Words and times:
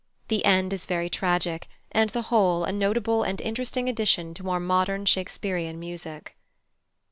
The 0.29 0.43
end 0.45 0.73
is 0.73 0.87
very 0.87 1.11
tragic, 1.11 1.67
and 1.91 2.09
the 2.09 2.23
whole 2.23 2.63
a 2.63 2.71
notable 2.71 3.21
and 3.21 3.39
interesting 3.39 3.87
addition 3.87 4.33
to 4.33 4.49
our 4.49 4.59
modern 4.59 5.05
Shakespearian 5.05 5.79
music. 5.79 6.35